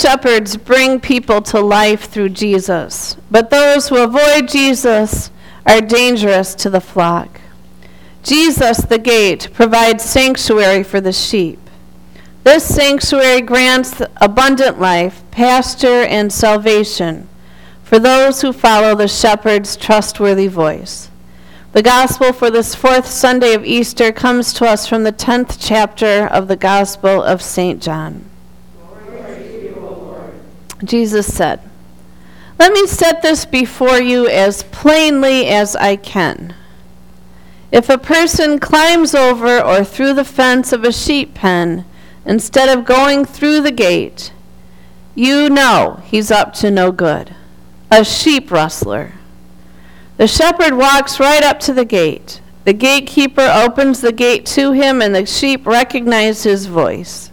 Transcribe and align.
shepherds 0.00 0.56
bring 0.56 1.00
people 1.00 1.40
to 1.42 1.60
life 1.60 2.08
through 2.10 2.30
Jesus, 2.30 3.16
but 3.30 3.50
those 3.50 3.88
who 3.88 3.96
avoid 3.96 4.48
Jesus 4.48 5.30
are 5.66 5.80
dangerous 5.80 6.54
to 6.56 6.70
the 6.70 6.80
flock. 6.80 7.40
Jesus, 8.22 8.78
the 8.78 8.98
gate, 8.98 9.50
provides 9.52 10.04
sanctuary 10.04 10.82
for 10.82 11.00
the 11.00 11.12
sheep. 11.12 11.58
This 12.44 12.64
sanctuary 12.64 13.40
grants 13.40 14.02
abundant 14.16 14.80
life, 14.80 15.22
pasture, 15.30 16.02
and 16.02 16.32
salvation 16.32 17.28
for 17.82 17.98
those 17.98 18.42
who 18.42 18.52
follow 18.52 18.94
the 18.94 19.08
shepherd's 19.08 19.76
trustworthy 19.76 20.48
voice. 20.48 21.08
The 21.72 21.82
gospel 21.82 22.32
for 22.32 22.50
this 22.50 22.74
fourth 22.74 23.06
Sunday 23.06 23.54
of 23.54 23.64
Easter 23.64 24.10
comes 24.10 24.52
to 24.54 24.66
us 24.66 24.88
from 24.88 25.04
the 25.04 25.12
10th 25.12 25.58
chapter 25.60 26.26
of 26.26 26.48
the 26.48 26.56
Gospel 26.56 27.22
of 27.22 27.42
St. 27.42 27.80
John. 27.82 28.24
Jesus 30.84 31.32
said, 31.32 31.60
Let 32.58 32.72
me 32.72 32.86
set 32.86 33.22
this 33.22 33.44
before 33.44 34.00
you 34.00 34.28
as 34.28 34.62
plainly 34.64 35.46
as 35.46 35.74
I 35.76 35.96
can. 35.96 36.54
If 37.72 37.88
a 37.88 37.98
person 37.98 38.58
climbs 38.58 39.14
over 39.14 39.60
or 39.60 39.84
through 39.84 40.14
the 40.14 40.24
fence 40.24 40.72
of 40.72 40.84
a 40.84 40.92
sheep 40.92 41.34
pen 41.34 41.84
instead 42.24 42.68
of 42.68 42.84
going 42.84 43.24
through 43.24 43.60
the 43.60 43.72
gate, 43.72 44.32
you 45.14 45.48
know 45.48 46.02
he's 46.04 46.30
up 46.30 46.52
to 46.54 46.70
no 46.70 46.92
good. 46.92 47.34
A 47.90 48.04
sheep 48.04 48.50
rustler. 48.50 49.12
The 50.16 50.26
shepherd 50.26 50.74
walks 50.74 51.20
right 51.20 51.42
up 51.42 51.60
to 51.60 51.72
the 51.72 51.84
gate. 51.84 52.40
The 52.64 52.72
gatekeeper 52.72 53.48
opens 53.54 54.00
the 54.00 54.12
gate 54.12 54.44
to 54.46 54.72
him, 54.72 55.00
and 55.00 55.14
the 55.14 55.24
sheep 55.24 55.66
recognize 55.66 56.42
his 56.42 56.66
voice. 56.66 57.30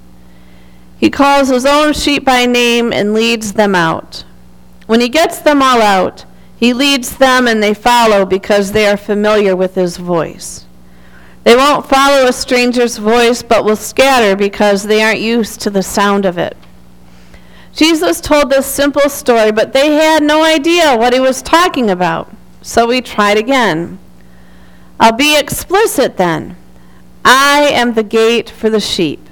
He 1.04 1.10
calls 1.10 1.50
his 1.50 1.66
own 1.66 1.92
sheep 1.92 2.24
by 2.24 2.46
name 2.46 2.94
and 2.94 3.14
leads 3.14 3.52
them 3.52 3.76
out. 3.76 4.24
When 4.86 5.02
he 5.02 5.10
gets 5.10 5.38
them 5.38 5.62
all 5.62 5.82
out, 5.82 6.24
he 6.56 6.72
leads 6.72 7.18
them 7.18 7.46
and 7.46 7.62
they 7.62 7.74
follow 7.74 8.26
because 8.26 8.72
they 8.72 8.88
are 8.88 8.96
familiar 8.96 9.54
with 9.54 9.76
his 9.76 9.98
voice. 9.98 10.66
They 11.44 11.58
won't 11.58 11.90
follow 11.90 12.26
a 12.26 12.32
stranger's 12.32 13.00
voice, 13.00 13.44
but 13.44 13.66
will 13.66 13.76
scatter 13.76 14.38
because 14.38 14.84
they 14.84 15.04
aren't 15.04 15.20
used 15.20 15.60
to 15.64 15.70
the 15.70 15.84
sound 15.84 16.26
of 16.26 16.38
it. 16.38 16.56
Jesus 17.74 18.22
told 18.22 18.50
this 18.50 18.66
simple 18.66 19.10
story, 19.10 19.52
but 19.52 19.74
they 19.74 19.96
had 19.96 20.24
no 20.24 20.42
idea 20.42 20.96
what 20.96 21.12
he 21.12 21.20
was 21.20 21.42
talking 21.42 21.90
about. 21.90 22.34
So 22.62 22.88
we 22.88 23.02
tried 23.02 23.38
again. 23.38 24.00
I'll 25.02 25.12
be 25.12 25.38
explicit 25.38 26.16
then. 26.16 26.56
I 27.26 27.64
am 27.74 27.94
the 27.94 28.04
gate 28.04 28.50
for 28.50 28.70
the 28.70 28.80
sheep. 28.80 29.28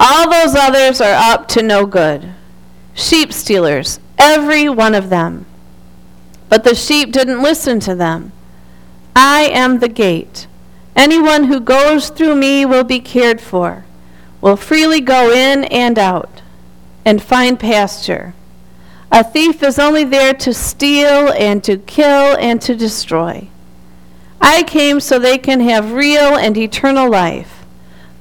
All 0.00 0.30
those 0.30 0.54
others 0.54 1.00
are 1.00 1.32
up 1.32 1.48
to 1.48 1.62
no 1.62 1.84
good. 1.84 2.32
Sheep 2.94 3.32
stealers, 3.32 3.98
every 4.16 4.68
one 4.68 4.94
of 4.94 5.10
them. 5.10 5.44
But 6.48 6.62
the 6.62 6.76
sheep 6.76 7.10
didn't 7.10 7.42
listen 7.42 7.80
to 7.80 7.96
them. 7.96 8.30
I 9.16 9.50
am 9.52 9.80
the 9.80 9.88
gate. 9.88 10.46
Anyone 10.94 11.44
who 11.44 11.58
goes 11.58 12.10
through 12.10 12.36
me 12.36 12.64
will 12.64 12.84
be 12.84 13.00
cared 13.00 13.40
for, 13.40 13.84
will 14.40 14.56
freely 14.56 15.00
go 15.00 15.32
in 15.32 15.64
and 15.64 15.98
out, 15.98 16.42
and 17.04 17.20
find 17.20 17.58
pasture. 17.58 18.34
A 19.10 19.24
thief 19.24 19.62
is 19.62 19.78
only 19.78 20.04
there 20.04 20.34
to 20.34 20.54
steal 20.54 21.32
and 21.32 21.64
to 21.64 21.78
kill 21.78 22.36
and 22.36 22.60
to 22.62 22.76
destroy. 22.76 23.48
I 24.40 24.62
came 24.62 25.00
so 25.00 25.18
they 25.18 25.38
can 25.38 25.60
have 25.60 25.92
real 25.92 26.36
and 26.36 26.56
eternal 26.56 27.10
life, 27.10 27.57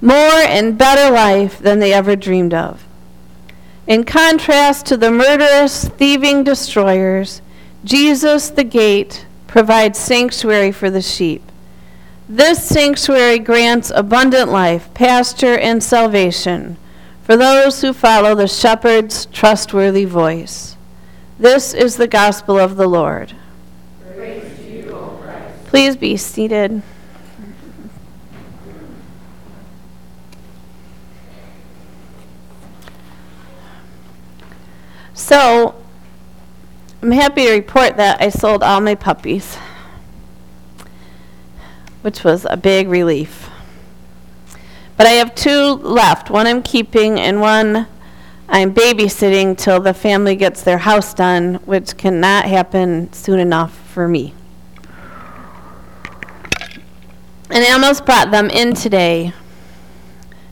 more 0.02 0.16
and 0.16 0.78
better 0.78 1.14
life 1.14 1.60
than 1.60 1.80
they 1.80 1.94
ever 1.94 2.16
dreamed 2.16 2.54
of. 2.54 2.86
In 3.88 4.04
contrast 4.04 4.86
to 4.88 4.98
the 4.98 5.12
murderous, 5.12 5.88
thieving 5.88 6.44
destroyers, 6.44 7.42
Jesus, 7.84 8.50
the 8.50 8.64
gate, 8.64 9.26
provides 9.48 9.98
sanctuary 9.98 10.72
for 10.72 10.90
the 10.90 11.02
sheep. 11.02 11.42
This 12.30 12.68
sanctuary 12.68 13.40
grants 13.40 13.92
abundant 13.96 14.52
life, 14.52 14.94
pasture, 14.94 15.58
and 15.58 15.82
salvation 15.82 16.76
for 17.24 17.38
those 17.38 17.82
who 17.82 17.94
follow 17.94 18.36
the 18.36 18.48
shepherd's 18.48 19.26
trustworthy 19.28 20.06
voice. 20.06 20.76
This 21.40 21.74
is 21.74 21.98
the 21.98 22.08
gospel 22.08 22.58
of 22.58 22.76
the 22.76 22.88
Lord. 22.88 23.34
You, 24.68 25.20
Please 25.68 25.96
be 25.96 26.18
seated. 26.18 26.82
So, 35.18 35.74
I'm 37.02 37.10
happy 37.10 37.46
to 37.46 37.52
report 37.54 37.98
that 37.98 38.22
I 38.22 38.30
sold 38.30 38.62
all 38.62 38.80
my 38.80 38.94
puppies, 38.94 39.56
which 42.04 42.24
was 42.24 42.46
a 42.48 42.56
big 42.56 42.88
relief. 42.88 43.50
But 44.96 45.08
I 45.08 45.14
have 45.14 45.34
two 45.34 45.74
left. 45.74 46.30
One 46.30 46.46
I'm 46.46 46.62
keeping, 46.62 47.20
and 47.20 47.42
one 47.42 47.88
I'm 48.48 48.76
babysitting 48.76 49.58
till 49.58 49.80
the 49.80 49.94
family 49.96 50.36
gets 50.36 50.62
their 50.62 50.78
house 50.78 51.16
done, 51.16 51.56
which 51.66 51.98
cannot 51.98 52.46
happen 52.46 53.12
soon 53.12 53.40
enough 53.40 53.76
for 53.90 54.08
me. 54.08 54.36
And 57.50 57.66
I 57.66 57.72
almost 57.72 58.06
brought 58.06 58.30
them 58.30 58.52
in 58.52 58.76
today 58.76 59.34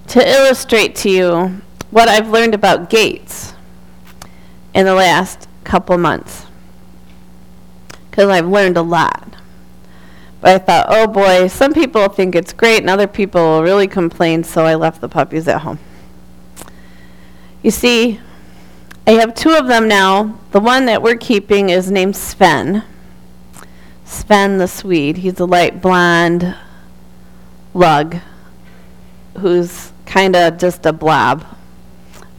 to 0.07 0.27
illustrate 0.27 0.95
to 0.95 1.09
you 1.11 1.61
what 1.91 2.09
I've 2.09 2.29
learned 2.29 2.55
about 2.55 2.89
gates 2.89 3.54
in 4.75 4.85
the 4.85 4.93
last 4.93 5.47
couple 5.63 5.97
months. 5.97 6.45
Because 8.11 8.29
I've 8.29 8.47
learned 8.47 8.77
a 8.77 8.81
lot. 8.81 9.37
But 10.41 10.51
I 10.51 10.57
thought, 10.63 10.85
oh 10.89 11.07
boy, 11.07 11.47
some 11.47 11.73
people 11.73 12.07
think 12.09 12.35
it's 12.35 12.53
great 12.53 12.81
and 12.81 12.89
other 12.89 13.07
people 13.07 13.63
really 13.63 13.87
complain, 13.87 14.43
so 14.43 14.65
I 14.65 14.75
left 14.75 15.01
the 15.01 15.09
puppies 15.09 15.47
at 15.47 15.61
home. 15.61 15.79
You 17.63 17.71
see, 17.71 18.19
I 19.07 19.11
have 19.11 19.33
two 19.33 19.51
of 19.51 19.67
them 19.67 19.87
now. 19.87 20.37
The 20.51 20.59
one 20.59 20.85
that 20.85 21.01
we're 21.01 21.15
keeping 21.15 21.69
is 21.69 21.89
named 21.89 22.15
Sven. 22.15 22.83
Sven 24.03 24.57
the 24.57 24.67
Swede. 24.67 25.17
He's 25.17 25.39
a 25.39 25.45
light 25.45 25.81
blonde 25.81 26.55
lug 27.73 28.17
who's 29.39 29.91
kind 30.05 30.35
of 30.35 30.57
just 30.57 30.85
a 30.85 30.93
blob 30.93 31.45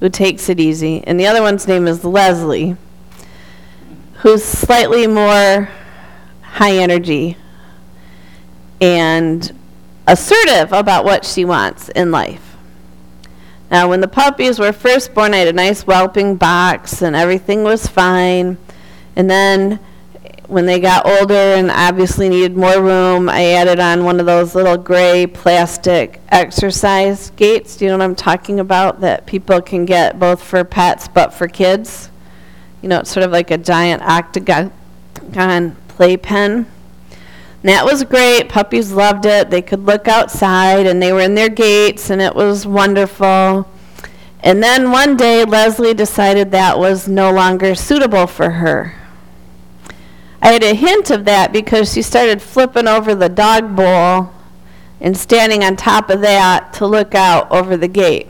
who 0.00 0.08
takes 0.08 0.48
it 0.48 0.60
easy. 0.60 1.02
And 1.06 1.18
the 1.18 1.26
other 1.26 1.42
one's 1.42 1.66
name 1.66 1.86
is 1.86 2.04
Leslie, 2.04 2.76
who's 4.14 4.44
slightly 4.44 5.06
more 5.06 5.68
high 6.42 6.76
energy 6.76 7.36
and 8.80 9.52
assertive 10.06 10.72
about 10.72 11.04
what 11.04 11.24
she 11.24 11.44
wants 11.44 11.88
in 11.90 12.10
life. 12.10 12.56
Now, 13.70 13.88
when 13.88 14.00
the 14.00 14.08
puppies 14.08 14.58
were 14.58 14.72
first 14.72 15.12
born, 15.12 15.34
I 15.34 15.38
had 15.38 15.48
a 15.48 15.52
nice 15.52 15.82
whelping 15.82 16.36
box 16.36 17.02
and 17.02 17.16
everything 17.16 17.64
was 17.64 17.86
fine. 17.86 18.58
And 19.16 19.28
then 19.28 19.80
when 20.48 20.66
they 20.66 20.78
got 20.78 21.06
older 21.06 21.34
and 21.34 21.70
obviously 21.70 22.28
needed 22.28 22.56
more 22.56 22.80
room, 22.80 23.28
I 23.28 23.52
added 23.52 23.80
on 23.80 24.04
one 24.04 24.20
of 24.20 24.26
those 24.26 24.54
little 24.54 24.76
gray 24.76 25.26
plastic 25.26 26.20
exercise 26.28 27.30
gates. 27.30 27.76
Do 27.76 27.84
you 27.84 27.90
know 27.90 27.98
what 27.98 28.04
I'm 28.04 28.14
talking 28.14 28.60
about? 28.60 29.00
That 29.00 29.26
people 29.26 29.60
can 29.60 29.84
get 29.84 30.18
both 30.18 30.42
for 30.42 30.62
pets 30.64 31.08
but 31.08 31.34
for 31.34 31.48
kids. 31.48 32.10
You 32.82 32.88
know, 32.88 33.00
it's 33.00 33.10
sort 33.10 33.24
of 33.24 33.32
like 33.32 33.50
a 33.50 33.58
giant 33.58 34.02
octagon 34.02 34.70
playpen. 35.88 36.42
And 36.52 36.66
that 37.62 37.84
was 37.84 38.04
great. 38.04 38.48
Puppies 38.48 38.92
loved 38.92 39.26
it. 39.26 39.50
They 39.50 39.62
could 39.62 39.84
look 39.84 40.06
outside 40.06 40.86
and 40.86 41.02
they 41.02 41.12
were 41.12 41.20
in 41.20 41.34
their 41.34 41.48
gates 41.48 42.10
and 42.10 42.22
it 42.22 42.34
was 42.34 42.66
wonderful. 42.66 43.68
And 44.40 44.62
then 44.62 44.92
one 44.92 45.16
day, 45.16 45.44
Leslie 45.44 45.94
decided 45.94 46.52
that 46.52 46.78
was 46.78 47.08
no 47.08 47.32
longer 47.32 47.74
suitable 47.74 48.28
for 48.28 48.50
her. 48.50 48.94
I 50.42 50.52
had 50.52 50.62
a 50.62 50.74
hint 50.74 51.10
of 51.10 51.24
that 51.24 51.52
because 51.52 51.92
she 51.92 52.02
started 52.02 52.42
flipping 52.42 52.86
over 52.86 53.14
the 53.14 53.28
dog 53.28 53.74
bowl 53.74 54.32
and 55.00 55.16
standing 55.16 55.64
on 55.64 55.76
top 55.76 56.10
of 56.10 56.20
that 56.20 56.72
to 56.74 56.86
look 56.86 57.14
out 57.14 57.50
over 57.50 57.76
the 57.76 57.88
gate. 57.88 58.28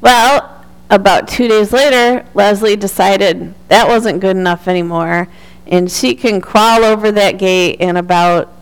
Well, 0.00 0.64
about 0.88 1.28
two 1.28 1.48
days 1.48 1.72
later, 1.72 2.26
Leslie 2.34 2.76
decided 2.76 3.54
that 3.68 3.88
wasn't 3.88 4.20
good 4.20 4.36
enough 4.36 4.66
anymore 4.66 5.28
and 5.70 5.90
she 5.90 6.14
can 6.14 6.40
crawl 6.40 6.84
over 6.84 7.12
that 7.12 7.38
gate 7.38 7.80
in 7.80 7.96
about 7.96 8.52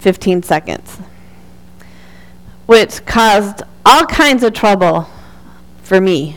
15 0.00 0.42
seconds, 0.42 0.98
which 2.66 3.04
caused 3.06 3.62
all 3.86 4.04
kinds 4.04 4.42
of 4.42 4.52
trouble 4.52 5.08
for 5.82 6.00
me 6.00 6.36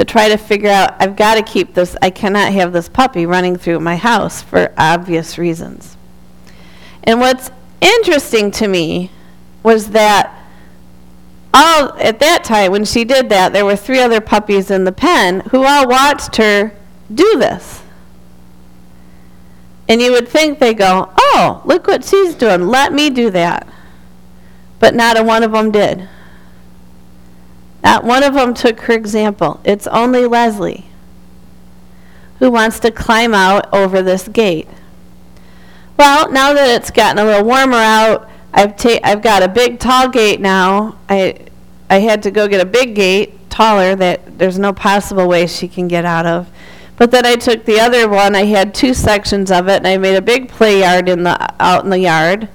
to 0.00 0.04
try 0.06 0.30
to 0.30 0.38
figure 0.38 0.70
out 0.70 0.96
I've 0.98 1.14
got 1.14 1.34
to 1.34 1.42
keep 1.42 1.74
this, 1.74 1.94
I 2.00 2.08
cannot 2.08 2.54
have 2.54 2.72
this 2.72 2.88
puppy 2.88 3.26
running 3.26 3.58
through 3.58 3.80
my 3.80 3.96
house 3.96 4.40
for 4.40 4.72
obvious 4.78 5.36
reasons. 5.36 5.98
And 7.04 7.20
what's 7.20 7.50
interesting 7.82 8.50
to 8.52 8.66
me 8.66 9.10
was 9.62 9.90
that 9.90 10.34
all 11.52 11.92
at 11.98 12.18
that 12.20 12.44
time 12.44 12.72
when 12.72 12.86
she 12.86 13.04
did 13.04 13.28
that, 13.28 13.52
there 13.52 13.66
were 13.66 13.76
three 13.76 14.00
other 14.00 14.22
puppies 14.22 14.70
in 14.70 14.84
the 14.84 14.92
pen 14.92 15.40
who 15.50 15.66
all 15.66 15.86
watched 15.86 16.36
her 16.36 16.74
do 17.12 17.36
this. 17.36 17.82
And 19.86 20.00
you 20.00 20.12
would 20.12 20.28
think 20.28 20.60
they 20.60 20.72
go, 20.72 21.10
"Oh, 21.18 21.60
look 21.66 21.86
what 21.86 22.06
she's 22.06 22.34
doing. 22.34 22.68
Let 22.68 22.94
me 22.94 23.10
do 23.10 23.28
that." 23.32 23.66
But 24.78 24.94
not 24.94 25.18
a 25.18 25.22
one 25.22 25.42
of 25.42 25.52
them 25.52 25.70
did. 25.70 26.08
Not 27.82 28.04
one 28.04 28.22
of 28.22 28.34
them 28.34 28.54
took 28.54 28.80
her 28.80 28.92
example. 28.92 29.60
It's 29.64 29.86
only 29.86 30.26
Leslie 30.26 30.86
who 32.38 32.50
wants 32.50 32.80
to 32.80 32.90
climb 32.90 33.34
out 33.34 33.72
over 33.72 34.02
this 34.02 34.26
gate. 34.26 34.66
Well, 35.96 36.32
now 36.32 36.54
that 36.54 36.68
it's 36.68 36.90
gotten 36.90 37.18
a 37.18 37.24
little 37.24 37.44
warmer 37.44 37.76
out, 37.76 38.28
I've 38.52 38.76
ta- 38.76 39.00
I've 39.04 39.22
got 39.22 39.42
a 39.42 39.48
big 39.48 39.78
tall 39.78 40.08
gate 40.08 40.40
now. 40.40 40.96
I 41.08 41.36
I 41.88 42.00
had 42.00 42.22
to 42.24 42.30
go 42.30 42.48
get 42.48 42.60
a 42.60 42.66
big 42.66 42.94
gate, 42.94 43.50
taller 43.50 43.94
that 43.96 44.38
there's 44.38 44.58
no 44.58 44.72
possible 44.72 45.28
way 45.28 45.46
she 45.46 45.68
can 45.68 45.88
get 45.88 46.04
out 46.04 46.24
of. 46.24 46.48
But 46.96 47.10
then 47.10 47.26
I 47.26 47.36
took 47.36 47.64
the 47.64 47.80
other 47.80 48.08
one. 48.08 48.34
I 48.34 48.44
had 48.44 48.74
two 48.74 48.94
sections 48.94 49.50
of 49.50 49.68
it, 49.68 49.76
and 49.76 49.86
I 49.86 49.98
made 49.98 50.16
a 50.16 50.22
big 50.22 50.48
play 50.48 50.80
yard 50.80 51.08
in 51.08 51.22
the 51.22 51.54
out 51.62 51.84
in 51.84 51.90
the 51.90 51.98
yard, 51.98 52.48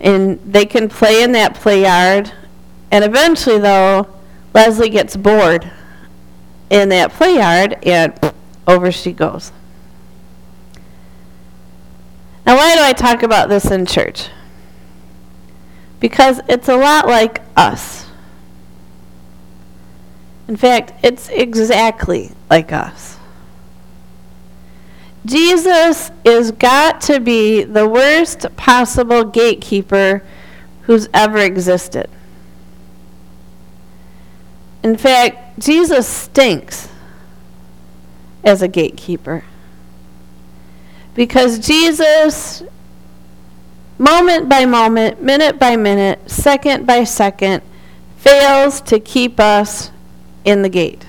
and 0.00 0.40
they 0.44 0.66
can 0.66 0.88
play 0.88 1.22
in 1.22 1.32
that 1.32 1.54
play 1.54 1.82
yard. 1.82 2.32
And 2.90 3.04
eventually, 3.04 3.58
though, 3.58 4.08
Leslie 4.58 4.88
gets 4.88 5.16
bored 5.16 5.70
in 6.68 6.88
that 6.88 7.12
play 7.12 7.36
yard, 7.36 7.78
and 7.84 8.12
over 8.66 8.90
she 8.90 9.12
goes. 9.12 9.52
Now, 12.44 12.56
why 12.56 12.74
do 12.74 12.82
I 12.82 12.92
talk 12.92 13.22
about 13.22 13.48
this 13.48 13.70
in 13.70 13.86
church? 13.86 14.30
Because 16.00 16.40
it's 16.48 16.68
a 16.68 16.76
lot 16.76 17.06
like 17.06 17.40
us. 17.56 18.08
In 20.48 20.56
fact, 20.56 20.92
it's 21.04 21.28
exactly 21.28 22.32
like 22.50 22.72
us. 22.72 23.16
Jesus 25.24 26.10
is 26.24 26.50
got 26.50 27.00
to 27.02 27.20
be 27.20 27.62
the 27.62 27.86
worst 27.86 28.44
possible 28.56 29.22
gatekeeper 29.22 30.24
who's 30.82 31.08
ever 31.14 31.38
existed. 31.38 32.10
In 34.88 34.96
fact, 34.96 35.58
Jesus 35.58 36.08
stinks 36.08 36.88
as 38.42 38.62
a 38.62 38.68
gatekeeper. 38.68 39.44
Because 41.14 41.58
Jesus, 41.58 42.62
moment 43.98 44.48
by 44.48 44.64
moment, 44.64 45.22
minute 45.22 45.58
by 45.58 45.76
minute, 45.76 46.30
second 46.30 46.86
by 46.86 47.04
second, 47.04 47.62
fails 48.16 48.80
to 48.80 48.98
keep 48.98 49.38
us 49.38 49.90
in 50.46 50.62
the 50.62 50.70
gate, 50.70 51.04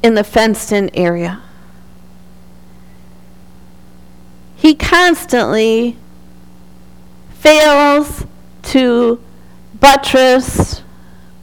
in 0.00 0.14
the 0.14 0.22
fenced 0.22 0.70
in 0.70 0.94
area. 0.94 1.42
He 4.54 4.76
constantly 4.76 5.96
fails 7.34 8.24
to 8.62 9.20
buttress, 9.80 10.84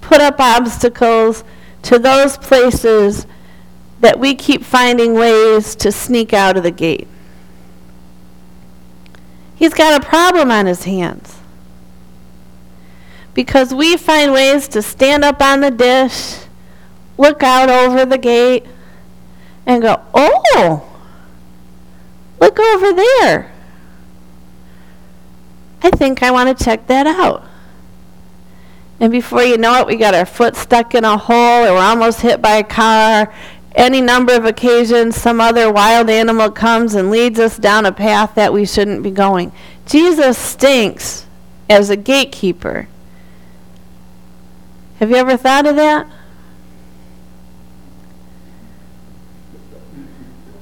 put 0.06 0.22
up 0.22 0.40
obstacles 0.40 1.44
to 1.82 2.00
those 2.00 2.38
places 2.38 3.26
that 4.00 4.20
we 4.20 4.36
keep 4.36 4.64
finding 4.64 5.14
ways 5.14 5.76
to 5.76 5.92
sneak 5.92 6.34
out 6.34 6.58
of 6.58 6.64
the 6.64 6.72
gate. 6.72 7.08
He's 9.56 9.74
got 9.74 10.02
a 10.02 10.06
problem 10.06 10.52
on 10.52 10.66
his 10.66 10.84
hands. 10.84 11.38
Because 13.34 13.74
we 13.74 13.98
find 13.98 14.32
ways 14.32 14.68
to 14.70 14.82
stand 14.82 15.26
up 15.26 15.42
on 15.42 15.62
the 15.62 15.72
dish, 15.72 16.38
look 17.18 17.42
out 17.42 17.70
over 17.70 18.06
the 18.06 18.18
gate, 18.18 18.66
and 19.66 19.82
go, 19.82 20.02
oh, 20.14 20.88
look 22.40 22.60
over 22.60 22.94
there. 22.94 23.52
I 25.82 25.90
think 25.90 26.22
I 26.24 26.32
want 26.32 26.56
to 26.56 26.64
check 26.64 26.88
that 26.88 27.08
out. 27.08 27.44
And 29.00 29.12
before 29.12 29.44
you 29.44 29.58
know 29.58 29.82
it, 29.82 29.88
we 29.88 29.98
got 29.98 30.14
our 30.14 30.26
foot 30.26 30.56
stuck 30.56 30.96
in 30.96 31.04
a 31.04 31.18
hole, 31.18 31.66
or 31.66 31.74
we're 31.74 31.80
almost 31.80 32.22
hit 32.22 32.42
by 32.42 32.56
a 32.58 32.64
car, 32.64 33.34
any 33.76 34.00
number 34.00 34.34
of 34.34 34.46
occasions, 34.46 35.18
some 35.18 35.42
other 35.42 35.70
wild 35.72 36.10
animal 36.10 36.50
comes 36.50 36.96
and 36.96 37.12
leads 37.12 37.40
us 37.40 37.58
down 37.58 37.86
a 37.86 37.92
path 37.92 38.34
that 38.36 38.54
we 38.54 38.66
shouldn't 38.66 39.04
be 39.04 39.12
going. 39.12 39.52
Jesus 39.86 40.38
stinks 40.38 41.26
as 41.70 41.90
a 41.90 41.98
gatekeeper. 41.98 42.88
Have 45.00 45.10
you 45.10 45.18
ever 45.18 45.36
thought 45.36 45.68
of 45.68 45.76
that? 45.76 46.08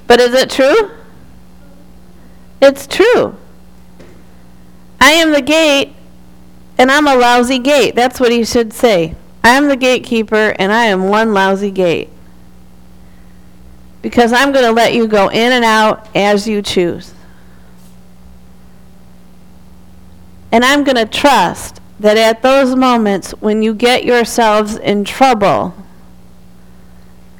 But 0.07 0.19
is 0.19 0.33
it 0.33 0.49
true? 0.49 0.91
It's 2.61 2.87
true. 2.87 3.37
I 4.99 5.11
am 5.11 5.31
the 5.31 5.41
gate, 5.41 5.93
and 6.83 6.91
I'm 6.91 7.07
a 7.07 7.15
lousy 7.15 7.59
gate. 7.59 7.95
That's 7.95 8.19
what 8.19 8.33
he 8.33 8.43
should 8.43 8.73
say. 8.73 9.15
I 9.41 9.51
am 9.51 9.69
the 9.69 9.77
gatekeeper, 9.77 10.53
and 10.59 10.69
I 10.69 10.87
am 10.87 11.07
one 11.07 11.33
lousy 11.33 11.71
gate 11.71 12.09
because 14.01 14.33
I'm 14.33 14.51
going 14.51 14.65
to 14.65 14.71
let 14.73 14.93
you 14.93 15.07
go 15.07 15.29
in 15.29 15.53
and 15.53 15.63
out 15.63 16.09
as 16.13 16.45
you 16.45 16.61
choose. 16.61 17.13
And 20.51 20.65
I'm 20.65 20.83
going 20.83 20.97
to 20.97 21.05
trust 21.05 21.79
that 22.01 22.17
at 22.17 22.41
those 22.41 22.75
moments 22.75 23.31
when 23.39 23.61
you 23.61 23.73
get 23.73 24.03
yourselves 24.03 24.75
in 24.75 25.05
trouble, 25.05 25.73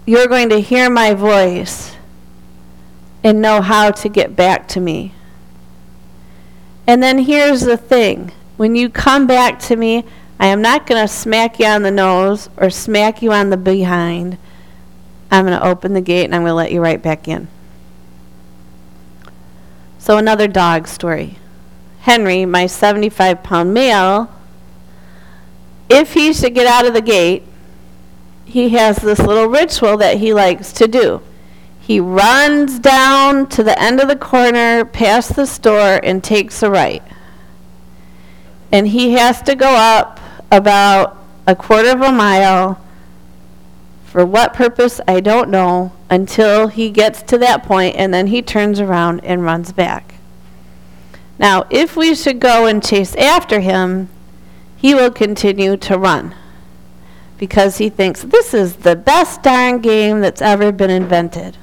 you're 0.05 0.27
going 0.27 0.47
to 0.51 0.61
hear 0.61 0.89
my 0.89 1.13
voice 1.13 1.97
and 3.25 3.41
know 3.41 3.59
how 3.59 3.91
to 3.91 4.07
get 4.07 4.37
back 4.37 4.69
to 4.69 4.79
me. 4.79 5.13
And 6.87 7.03
then 7.03 7.17
here's 7.19 7.59
the 7.59 7.75
thing 7.75 8.31
when 8.57 8.75
you 8.75 8.89
come 8.89 9.27
back 9.27 9.59
to 9.59 9.75
me, 9.75 10.05
I 10.39 10.47
am 10.47 10.61
not 10.61 10.85
going 10.85 11.01
to 11.01 11.07
smack 11.07 11.59
you 11.59 11.65
on 11.65 11.83
the 11.83 11.91
nose 11.91 12.49
or 12.57 12.69
smack 12.69 13.21
you 13.21 13.31
on 13.31 13.49
the 13.49 13.57
behind. 13.57 14.37
I'm 15.31 15.45
going 15.45 15.57
to 15.57 15.65
open 15.65 15.93
the 15.93 16.01
gate 16.01 16.25
and 16.25 16.35
I'm 16.35 16.41
going 16.41 16.51
to 16.51 16.55
let 16.55 16.71
you 16.71 16.81
right 16.81 17.01
back 17.01 17.27
in. 17.27 17.47
So, 19.97 20.17
another 20.17 20.47
dog 20.47 20.87
story. 20.87 21.37
Henry, 22.01 22.45
my 22.45 22.67
75 22.67 23.41
pound 23.41 23.73
male, 23.73 24.29
if 25.89 26.13
he 26.13 26.33
should 26.33 26.53
get 26.53 26.67
out 26.67 26.85
of 26.85 26.93
the 26.93 27.01
gate, 27.01 27.43
he 28.43 28.69
has 28.69 28.97
this 28.97 29.19
little 29.19 29.47
ritual 29.47 29.95
that 29.97 30.17
he 30.17 30.33
likes 30.33 30.73
to 30.73 30.87
do. 30.87 31.21
He 31.79 31.99
runs 31.99 32.79
down 32.79 33.47
to 33.49 33.63
the 33.63 33.79
end 33.81 33.99
of 33.99 34.07
the 34.07 34.15
corner, 34.15 34.85
past 34.85 35.35
the 35.35 35.45
store, 35.45 35.99
and 36.03 36.23
takes 36.23 36.61
a 36.61 36.69
right. 36.69 37.03
And 38.73 38.89
he 38.89 39.13
has 39.13 39.41
to 39.43 39.55
go 39.55 39.69
up 39.69 40.19
about 40.51 41.17
a 41.47 41.55
quarter 41.55 41.91
of 41.91 42.01
a 42.01 42.11
mile 42.11 42.81
for 44.03 44.25
what 44.25 44.53
purpose, 44.53 44.99
I 45.07 45.19
don't 45.19 45.49
know, 45.49 45.93
until 46.09 46.67
he 46.67 46.89
gets 46.89 47.21
to 47.23 47.37
that 47.37 47.63
point 47.63 47.95
and 47.95 48.13
then 48.13 48.27
he 48.27 48.41
turns 48.41 48.79
around 48.79 49.21
and 49.23 49.43
runs 49.43 49.71
back. 49.71 50.15
Now, 51.39 51.65
if 51.69 51.95
we 51.95 52.15
should 52.15 52.39
go 52.39 52.65
and 52.65 52.83
chase 52.83 53.15
after 53.15 53.59
him, 53.59 54.09
he 54.75 54.93
will 54.93 55.11
continue 55.11 55.77
to 55.77 55.97
run 55.97 56.35
because 57.37 57.77
he 57.77 57.89
thinks 57.89 58.21
this 58.21 58.53
is 58.53 58.77
the 58.77 58.95
best 58.95 59.43
darn 59.43 59.81
game 59.81 60.21
that's 60.21 60.41
ever 60.41 60.71
been 60.71 60.89
invented. 60.89 61.57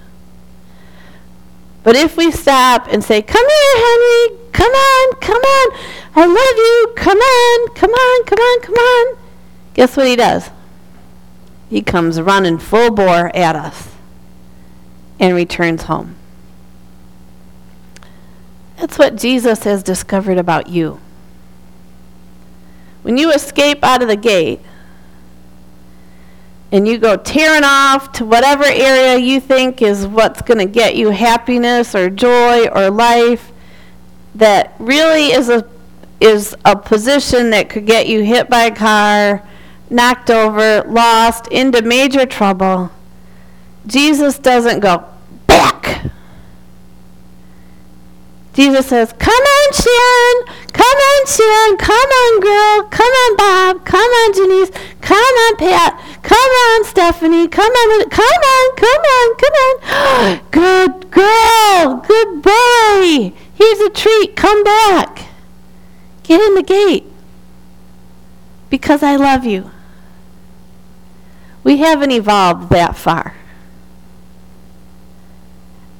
But 1.82 1.96
if 1.96 2.16
we 2.16 2.30
stop 2.30 2.86
and 2.90 3.02
say, 3.02 3.22
Come 3.22 3.46
here, 3.46 3.76
Henry, 3.76 4.40
come 4.52 4.72
on, 4.72 5.14
come 5.20 5.40
on, 5.40 5.78
I 6.14 6.26
love 6.26 6.56
you, 6.58 6.92
come 6.96 7.18
on, 7.18 7.74
come 7.74 7.90
on, 7.90 8.24
come 8.70 8.78
on, 8.78 9.18
guess 9.74 9.96
what 9.96 10.06
he 10.06 10.16
does? 10.16 10.50
he 11.70 11.80
comes 11.80 12.20
running 12.20 12.58
full 12.58 12.90
bore 12.90 13.34
at 13.34 13.54
us 13.54 13.88
and 15.20 15.36
returns 15.36 15.84
home. 15.84 16.16
That's 18.76 18.98
what 18.98 19.14
Jesus 19.14 19.62
has 19.64 19.82
discovered 19.82 20.36
about 20.36 20.68
you. 20.68 21.00
When 23.02 23.16
you 23.16 23.30
escape 23.30 23.84
out 23.84 24.02
of 24.02 24.08
the 24.08 24.16
gate 24.16 24.60
and 26.72 26.88
you 26.88 26.98
go 26.98 27.16
tearing 27.16 27.64
off 27.64 28.10
to 28.12 28.24
whatever 28.24 28.64
area 28.64 29.16
you 29.16 29.38
think 29.38 29.80
is 29.80 30.06
what's 30.06 30.42
going 30.42 30.58
to 30.58 30.66
get 30.66 30.96
you 30.96 31.10
happiness 31.10 31.94
or 31.94 32.10
joy 32.10 32.66
or 32.66 32.90
life, 32.90 33.52
that 34.34 34.74
really 34.80 35.26
is 35.26 35.48
a 35.48 35.68
is 36.20 36.54
a 36.64 36.76
position 36.76 37.50
that 37.50 37.68
could 37.68 37.86
get 37.86 38.06
you 38.06 38.22
hit 38.22 38.48
by 38.50 38.64
a 38.64 38.74
car 38.74 39.42
knocked 39.88 40.30
over, 40.30 40.84
lost, 40.88 41.48
into 41.48 41.82
major 41.82 42.24
trouble, 42.24 42.90
Jesus 43.86 44.38
doesn't 44.38 44.80
go 44.80 45.04
back. 45.46 46.04
Jesus 48.52 48.86
says, 48.86 49.12
Come 49.18 49.32
on 49.32 49.60
on, 49.70 49.84
Sharon. 49.84 50.66
Come 50.72 50.86
on, 50.86 51.26
Sharon. 51.26 51.76
Come 51.76 52.10
on, 52.22 52.40
girl. 52.40 52.88
Come 52.90 53.12
on, 53.12 53.36
Bob. 53.36 53.84
Come 53.84 54.10
on, 54.10 54.32
Denise. 54.32 54.70
Come 55.00 55.16
on, 55.16 55.56
Pat. 55.56 56.00
Come 56.22 56.36
on, 56.36 56.84
Stephanie. 56.84 57.48
Come 57.48 57.70
on. 57.70 58.10
Come 58.10 58.24
on. 58.24 58.76
Come 58.76 59.02
on. 59.16 59.36
Come 59.36 59.54
on. 59.54 60.40
Good 60.50 61.10
girl. 61.10 61.96
Good 62.06 62.42
boy. 62.42 63.32
Here's 63.54 63.80
a 63.80 63.90
treat. 63.90 64.36
Come 64.36 64.64
back. 64.64 65.29
Get 66.30 66.40
in 66.40 66.54
the 66.54 66.62
gate. 66.62 67.06
Because 68.70 69.02
I 69.02 69.16
love 69.16 69.44
you. 69.44 69.68
We 71.64 71.78
haven't 71.78 72.12
evolved 72.12 72.70
that 72.70 72.94
far. 72.96 73.34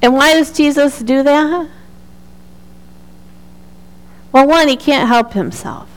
And 0.01 0.13
why 0.13 0.31
does 0.33 0.53
Jesus 0.53 0.99
do 0.99 1.21
that? 1.21 1.69
Well, 4.31 4.47
one, 4.47 4.69
he 4.69 4.77
can't 4.77 5.09
help 5.09 5.33
himself. 5.33 5.89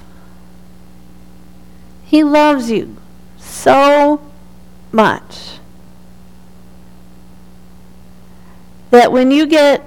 He 2.05 2.25
loves 2.25 2.73
you 2.73 2.97
so 3.39 4.21
much 4.91 5.61
that 8.91 9.13
when 9.13 9.31
you 9.31 9.47
get 9.47 9.81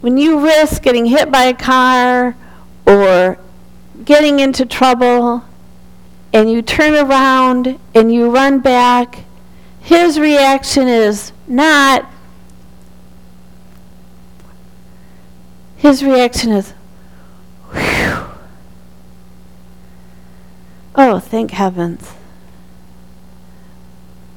when 0.00 0.18
you 0.18 0.40
risk 0.40 0.82
getting 0.82 1.06
hit 1.06 1.30
by 1.30 1.44
a 1.44 1.54
car 1.54 2.34
or 2.84 3.38
getting 4.04 4.40
into 4.40 4.66
trouble 4.66 5.44
and 6.32 6.50
you 6.50 6.62
turn 6.62 6.94
around 6.94 7.78
and 7.94 8.12
you 8.12 8.30
run 8.30 8.60
back, 8.60 9.24
his 9.80 10.18
reaction 10.18 10.88
is 10.88 11.32
not, 11.46 12.10
his 15.76 16.02
reaction 16.02 16.52
is, 16.52 16.72
whew. 17.72 18.24
Oh, 20.94 21.18
thank 21.18 21.50
heavens. 21.52 22.12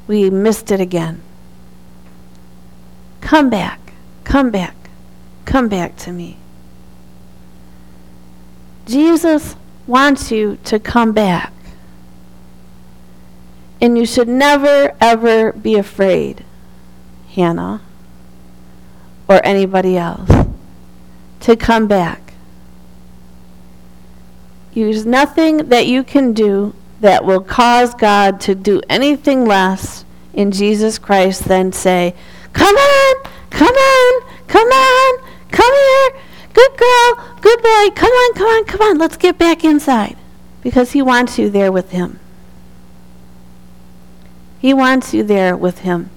We 0.07 0.29
missed 0.29 0.71
it 0.71 0.79
again. 0.79 1.21
Come 3.21 3.49
back, 3.49 3.93
come 4.23 4.51
back, 4.51 4.75
come 5.45 5.67
back 5.67 5.95
to 5.97 6.11
me. 6.11 6.37
Jesus 8.85 9.55
wants 9.87 10.31
you 10.31 10.57
to 10.65 10.79
come 10.79 11.11
back. 11.11 11.51
And 13.81 13.97
you 13.97 14.05
should 14.05 14.27
never, 14.27 14.95
ever 15.01 15.51
be 15.51 15.75
afraid, 15.75 16.43
Hannah, 17.33 17.81
or 19.27 19.41
anybody 19.43 19.97
else, 19.97 20.29
to 21.41 21.55
come 21.55 21.87
back. 21.87 22.33
Use 24.73 25.05
nothing 25.05 25.69
that 25.69 25.87
you 25.87 26.03
can 26.03 26.33
do 26.33 26.73
that 27.01 27.25
will 27.25 27.41
cause 27.41 27.93
God 27.93 28.39
to 28.41 28.55
do 28.55 28.81
anything 28.89 29.45
less 29.45 30.05
in 30.33 30.51
Jesus 30.51 30.97
Christ 30.97 31.45
than 31.45 31.71
say, 31.71 32.13
Come 32.53 32.75
on, 32.75 33.15
come 33.49 33.75
on, 33.75 34.21
come 34.47 34.67
on, 34.67 35.17
come 35.51 35.73
here, 35.73 36.21
good 36.55 36.77
girl, 36.77 37.37
good 37.41 37.61
boy, 37.61 37.89
come 37.93 38.11
on, 38.11 38.33
come 38.33 38.47
on, 38.47 38.65
come 38.65 38.81
on, 38.81 38.97
let's 38.97 39.17
get 39.17 39.37
back 39.37 39.63
inside. 39.63 40.17
Because 40.63 40.93
He 40.93 41.01
wants 41.01 41.37
you 41.37 41.49
there 41.49 41.71
with 41.71 41.91
Him. 41.91 42.19
He 44.57 44.73
wants 44.73 45.13
you 45.13 45.21
there 45.21 45.55
with 45.55 45.79
Him. 45.79 46.09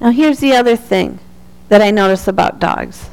Now, 0.00 0.10
here's 0.10 0.40
the 0.40 0.52
other 0.52 0.74
thing 0.74 1.20
that 1.68 1.80
I 1.80 1.90
notice 1.90 2.26
about 2.26 2.58
dogs 2.58 3.08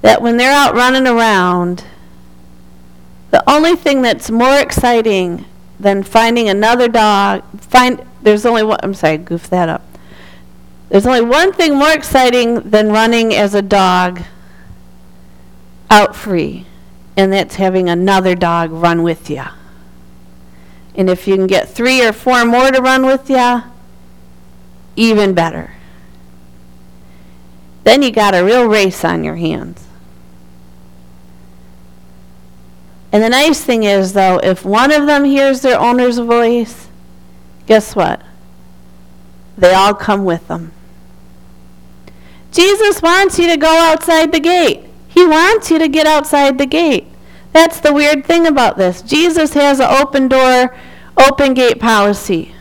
that 0.00 0.20
when 0.20 0.36
they're 0.36 0.52
out 0.52 0.74
running 0.74 1.06
around, 1.06 1.84
the 3.30 3.48
only 3.48 3.76
thing 3.76 4.02
that's 4.02 4.30
more 4.30 4.58
exciting 4.58 5.44
than 5.78 6.02
finding 6.02 6.48
another 6.48 6.88
dog, 6.88 7.44
find 7.60 8.04
there's 8.22 8.44
only 8.44 8.62
one, 8.62 8.80
I'm 8.82 8.94
sorry, 8.94 9.18
goof 9.18 9.48
that 9.50 9.68
up. 9.68 9.91
There's 10.92 11.06
only 11.06 11.22
one 11.22 11.54
thing 11.54 11.76
more 11.76 11.90
exciting 11.90 12.68
than 12.68 12.92
running 12.92 13.34
as 13.34 13.54
a 13.54 13.62
dog 13.62 14.20
out 15.88 16.14
free, 16.14 16.66
and 17.16 17.32
that's 17.32 17.54
having 17.54 17.88
another 17.88 18.34
dog 18.34 18.70
run 18.70 19.02
with 19.02 19.30
you. 19.30 19.44
And 20.94 21.08
if 21.08 21.26
you 21.26 21.36
can 21.36 21.46
get 21.46 21.70
three 21.70 22.06
or 22.06 22.12
four 22.12 22.44
more 22.44 22.70
to 22.70 22.82
run 22.82 23.06
with 23.06 23.30
you, 23.30 23.62
even 24.94 25.32
better. 25.32 25.72
Then 27.84 28.02
you 28.02 28.10
got 28.10 28.34
a 28.34 28.44
real 28.44 28.66
race 28.66 29.02
on 29.02 29.24
your 29.24 29.36
hands. 29.36 29.86
And 33.10 33.22
the 33.22 33.30
nice 33.30 33.64
thing 33.64 33.84
is, 33.84 34.12
though, 34.12 34.40
if 34.42 34.62
one 34.62 34.92
of 34.92 35.06
them 35.06 35.24
hears 35.24 35.62
their 35.62 35.80
owner's 35.80 36.18
voice, 36.18 36.88
guess 37.64 37.96
what? 37.96 38.20
They 39.56 39.72
all 39.72 39.94
come 39.94 40.26
with 40.26 40.48
them. 40.48 40.72
Jesus 42.52 43.02
wants 43.02 43.38
you 43.38 43.48
to 43.48 43.56
go 43.56 43.78
outside 43.78 44.30
the 44.30 44.40
gate. 44.40 44.84
He 45.08 45.26
wants 45.26 45.70
you 45.70 45.78
to 45.78 45.88
get 45.88 46.06
outside 46.06 46.58
the 46.58 46.66
gate. 46.66 47.06
That's 47.52 47.80
the 47.80 47.92
weird 47.92 48.24
thing 48.24 48.46
about 48.46 48.76
this. 48.76 49.02
Jesus 49.02 49.54
has 49.54 49.80
an 49.80 49.88
open 49.90 50.28
door, 50.28 50.74
open 51.16 51.54
gate 51.54 51.80
policy. 51.80 52.54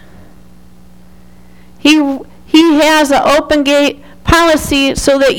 He, 1.78 2.20
he 2.46 2.76
has 2.76 3.12
an 3.12 3.22
open 3.24 3.64
gate 3.64 4.02
policy 4.24 4.96
so 4.96 5.20
that 5.20 5.36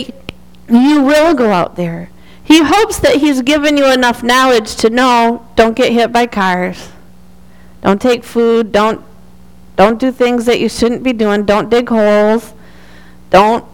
you 0.69 1.03
will 1.03 1.35
go 1.35 1.51
out 1.51 1.77
there. 1.77 2.11
He 2.43 2.63
hopes 2.63 2.99
that 2.99 3.17
he's 3.17 3.43
given 3.43 3.77
you 3.77 3.91
enough 3.91 4.23
knowledge 4.23 4.77
to 4.77 4.91
know 4.91 5.49
don't 5.57 5.77
get 5.77 5.93
hit 5.93 6.13
by 6.13 6.27
cars. 6.27 6.91
Don't 7.83 8.01
take 8.01 8.25
food, 8.25 8.73
don't 8.73 9.05
don't 9.77 9.99
do 9.99 10.13
things 10.13 10.45
that 10.45 10.61
you 10.61 10.69
shouldn't 10.69 11.03
be 11.03 11.13
doing, 11.13 11.45
don't 11.45 11.71
dig 11.71 11.89
holes. 11.89 12.53
Don't 13.31 13.65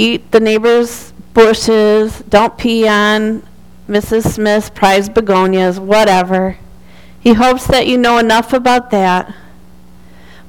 eat 0.00 0.30
the 0.30 0.40
neighbor's 0.40 1.12
bushes, 1.34 2.20
don't 2.28 2.56
pee 2.56 2.88
on 2.88 3.46
Mrs. 3.86 4.32
Smith's 4.32 4.70
prized 4.70 5.12
begonias, 5.12 5.78
whatever. 5.78 6.56
He 7.20 7.34
hopes 7.34 7.66
that 7.66 7.86
you 7.86 7.98
know 7.98 8.16
enough 8.16 8.52
about 8.52 8.90
that. 8.90 9.34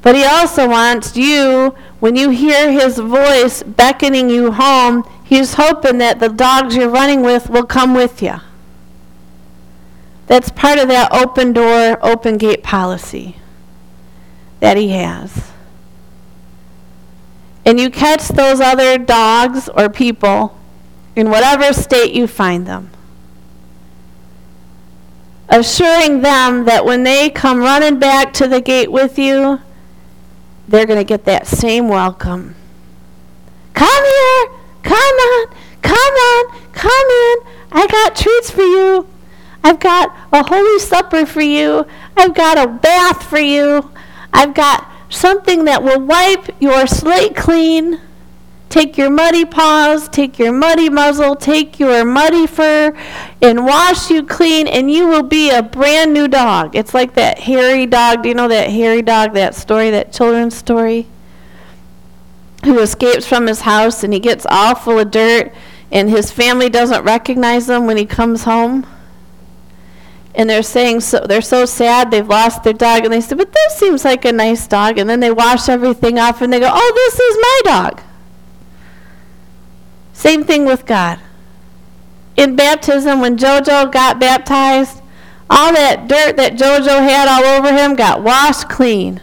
But 0.01 0.15
he 0.15 0.23
also 0.23 0.69
wants 0.69 1.17
you, 1.17 1.75
when 1.99 2.15
you 2.15 2.29
hear 2.29 2.71
his 2.71 2.97
voice 2.97 3.61
beckoning 3.61 4.29
you 4.29 4.51
home, 4.53 5.03
he's 5.23 5.55
hoping 5.55 5.97
that 5.97 6.19
the 6.19 6.29
dogs 6.29 6.75
you're 6.75 6.89
running 6.89 7.21
with 7.21 7.49
will 7.49 7.65
come 7.65 7.93
with 7.93 8.21
you. 8.21 8.35
That's 10.27 10.49
part 10.49 10.79
of 10.79 10.87
that 10.87 11.11
open 11.11 11.51
door, 11.51 11.99
open 12.01 12.37
gate 12.37 12.63
policy 12.63 13.35
that 14.61 14.77
he 14.77 14.89
has. 14.89 15.50
And 17.65 17.79
you 17.79 17.89
catch 17.89 18.27
those 18.29 18.59
other 18.59 18.97
dogs 18.97 19.69
or 19.69 19.89
people 19.89 20.57
in 21.15 21.29
whatever 21.29 21.73
state 21.73 22.13
you 22.13 22.27
find 22.27 22.65
them 22.65 22.91
assuring 25.51 26.21
them 26.21 26.63
that 26.65 26.85
when 26.85 27.03
they 27.03 27.29
come 27.29 27.59
running 27.59 27.99
back 27.99 28.33
to 28.33 28.47
the 28.47 28.61
gate 28.61 28.91
with 28.91 29.19
you, 29.19 29.59
they're 30.67 30.85
going 30.85 30.97
to 30.97 31.03
get 31.03 31.25
that 31.25 31.45
same 31.45 31.89
welcome. 31.89 32.55
Come 33.73 34.03
here! 34.05 34.59
Come 34.81 34.95
on! 34.95 35.47
Come 35.81 35.95
on! 35.97 36.71
Come 36.71 36.89
in! 36.89 37.37
I 37.73 37.87
got 37.87 38.15
treats 38.15 38.49
for 38.49 38.61
you. 38.61 39.07
I've 39.63 39.79
got 39.79 40.15
a 40.31 40.43
holy 40.43 40.79
supper 40.79 41.25
for 41.25 41.41
you. 41.41 41.85
I've 42.15 42.33
got 42.33 42.57
a 42.57 42.67
bath 42.67 43.23
for 43.23 43.37
you. 43.37 43.91
I've 44.33 44.53
got 44.53 44.89
something 45.11 45.65
that 45.65 45.83
will 45.83 45.99
wipe 45.99 46.49
your 46.59 46.87
slate 46.87 47.35
clean. 47.35 48.01
Take 48.69 48.97
your 48.97 49.09
muddy 49.09 49.43
paws, 49.43 50.07
take 50.07 50.39
your 50.39 50.53
muddy 50.53 50.89
muzzle, 50.89 51.35
take 51.35 51.77
your 51.77 52.05
muddy 52.05 52.47
fur, 52.47 52.97
and 53.41 53.65
wash 53.65 54.09
you 54.09 54.23
clean, 54.23 54.65
and 54.65 54.89
you 54.89 55.09
will 55.09 55.23
be 55.23 55.49
a 55.49 55.61
brand 55.61 56.13
new 56.13 56.29
dog. 56.29 56.73
It's 56.73 56.93
like 56.93 57.15
that 57.15 57.39
Harry 57.39 57.85
dog. 57.85 58.23
Do 58.23 58.29
you 58.29 58.35
know 58.35 58.47
that 58.47 58.69
Harry 58.69 59.01
dog, 59.01 59.33
that 59.33 59.55
story, 59.55 59.89
that 59.89 60.13
children's 60.13 60.55
story? 60.55 61.05
Who 62.63 62.79
escapes 62.79 63.27
from 63.27 63.47
his 63.47 63.61
house 63.61 64.05
and 64.05 64.13
he 64.13 64.21
gets 64.21 64.45
all 64.49 64.75
full 64.75 64.99
of 64.99 65.11
dirt, 65.11 65.53
and 65.91 66.09
his 66.09 66.31
family 66.31 66.69
doesn't 66.69 67.03
recognize 67.03 67.69
him 67.69 67.87
when 67.87 67.97
he 67.97 68.05
comes 68.05 68.45
home. 68.45 68.87
And 70.33 70.49
they're 70.49 70.63
saying 70.63 71.01
so 71.01 71.25
they're 71.27 71.41
so 71.41 71.65
sad 71.65 72.09
they've 72.09 72.27
lost 72.27 72.63
their 72.63 72.73
dog, 72.73 73.03
and 73.03 73.13
they 73.13 73.21
say, 73.21 73.35
"But 73.35 73.51
this 73.51 73.75
seems 73.75 74.05
like 74.05 74.23
a 74.25 74.31
nice 74.31 74.65
dog." 74.65 74.97
And 74.97 75.09
then 75.09 75.19
they 75.19 75.31
wash 75.31 75.67
everything 75.67 76.17
off, 76.17 76.41
and 76.41 76.53
they 76.53 76.59
go, 76.59 76.71
"Oh, 76.71 76.91
this 76.95 77.19
is 77.19 77.37
my 77.37 77.61
dog." 77.71 78.01
Same 80.13 80.43
thing 80.43 80.65
with 80.65 80.85
God. 80.85 81.19
In 82.37 82.55
baptism, 82.55 83.19
when 83.19 83.37
Jojo 83.37 83.91
got 83.91 84.19
baptized, 84.19 85.01
all 85.49 85.73
that 85.73 86.07
dirt 86.07 86.37
that 86.37 86.53
Jojo 86.53 87.01
had 87.01 87.27
all 87.27 87.43
over 87.43 87.75
him 87.75 87.95
got 87.95 88.23
washed 88.23 88.69
clean. 88.69 89.19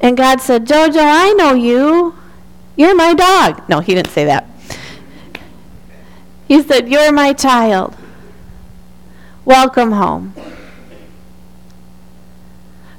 And 0.00 0.16
God 0.16 0.40
said, 0.40 0.66
Jojo, 0.66 1.00
I 1.00 1.32
know 1.34 1.54
you. 1.54 2.16
You're 2.76 2.96
my 2.96 3.14
dog. 3.14 3.62
No, 3.68 3.78
he 3.78 3.94
didn't 3.94 4.10
say 4.10 4.24
that. 4.24 4.48
He 6.48 6.62
said, 6.62 6.88
You're 6.88 7.12
my 7.12 7.32
child. 7.32 7.96
Welcome 9.44 9.90
home. 9.90 10.34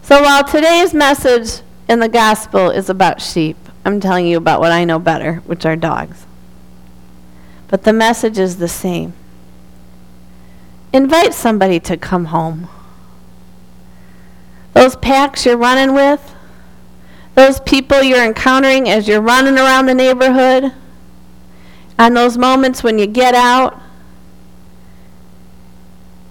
So 0.01 0.21
while 0.21 0.43
today's 0.43 0.93
message 0.93 1.62
in 1.88 2.01
the 2.01 2.09
gospel 2.09 2.69
is 2.69 2.89
about 2.89 3.21
sheep, 3.21 3.55
I'm 3.85 4.01
telling 4.01 4.27
you 4.27 4.35
about 4.35 4.59
what 4.59 4.73
I 4.73 4.83
know 4.83 5.00
better, 5.00 5.35
which 5.45 5.65
are 5.65 5.77
dogs. 5.77 6.25
But 7.69 7.83
the 7.83 7.93
message 7.93 8.38
is 8.38 8.57
the 8.57 8.67
same. 8.67 9.13
Invite 10.91 11.33
somebody 11.33 11.79
to 11.79 11.95
come 11.95 12.25
home. 12.25 12.67
Those 14.73 14.97
packs 14.97 15.45
you're 15.45 15.55
running 15.55 15.95
with, 15.95 16.35
those 17.35 17.62
people 17.62 18.03
you're 18.03 18.23
encountering 18.23 18.89
as 18.89 19.07
you're 19.07 19.21
running 19.21 19.57
around 19.57 19.85
the 19.85 19.95
neighborhood, 19.95 20.73
and 21.97 22.17
those 22.17 22.38
moments 22.38 22.83
when 22.83 23.00
you 23.00 23.07
get 23.07 23.33
out, 23.33 23.79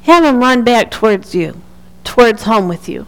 have 0.03 0.23
them 0.23 0.39
run 0.39 0.65
back 0.65 0.91
towards 0.91 1.35
you, 1.35 1.61
towards 2.05 2.43
home 2.45 2.69
with 2.69 2.89
you. 2.89 3.07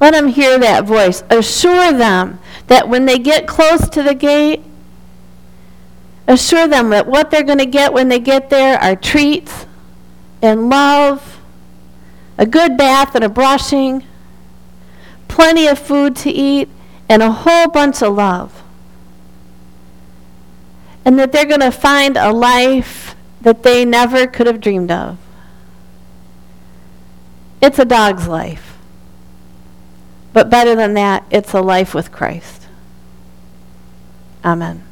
Let 0.00 0.12
them 0.12 0.28
hear 0.28 0.58
that 0.58 0.84
voice. 0.84 1.22
Assure 1.30 1.92
them 1.92 2.38
that 2.66 2.88
when 2.88 3.06
they 3.06 3.18
get 3.18 3.46
close 3.46 3.88
to 3.88 4.02
the 4.02 4.14
gate, 4.14 4.62
assure 6.26 6.68
them 6.68 6.90
that 6.90 7.06
what 7.06 7.30
they're 7.30 7.42
going 7.42 7.58
to 7.58 7.66
get 7.66 7.92
when 7.92 8.08
they 8.08 8.18
get 8.18 8.50
there 8.50 8.78
are 8.78 8.96
treats 8.96 9.66
and 10.42 10.68
love, 10.68 11.40
a 12.36 12.44
good 12.44 12.76
bath 12.76 13.14
and 13.14 13.24
a 13.24 13.28
brushing, 13.28 14.04
plenty 15.28 15.66
of 15.66 15.78
food 15.78 16.16
to 16.16 16.30
eat, 16.30 16.68
and 17.08 17.22
a 17.22 17.30
whole 17.30 17.68
bunch 17.68 18.02
of 18.02 18.14
love. 18.14 18.62
And 21.04 21.18
that 21.18 21.32
they're 21.32 21.44
going 21.44 21.60
to 21.60 21.70
find 21.70 22.16
a 22.16 22.32
life 22.32 23.03
that 23.44 23.62
they 23.62 23.84
never 23.84 24.26
could 24.26 24.46
have 24.46 24.60
dreamed 24.60 24.90
of. 24.90 25.18
It's 27.62 27.78
a 27.78 27.84
dog's 27.84 28.26
life. 28.26 28.76
But 30.32 30.50
better 30.50 30.74
than 30.74 30.94
that, 30.94 31.24
it's 31.30 31.54
a 31.54 31.60
life 31.60 31.94
with 31.94 32.10
Christ. 32.10 32.66
Amen. 34.44 34.83